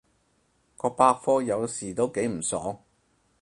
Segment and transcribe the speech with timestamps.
[0.77, 2.79] 個百科有時都幾唔爽